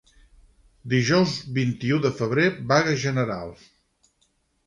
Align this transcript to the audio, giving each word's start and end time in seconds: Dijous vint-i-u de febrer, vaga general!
Dijous 0.93 1.33
vint-i-u 1.57 1.99
de 2.07 2.11
febrer, 2.21 2.47
vaga 2.73 2.95
general! 3.05 3.53